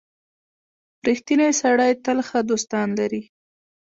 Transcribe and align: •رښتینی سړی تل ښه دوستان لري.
•رښتینی 1.07 1.49
سړی 1.61 1.91
تل 2.03 2.17
ښه 2.27 2.39
دوستان 2.49 2.87
لري. 2.99 3.21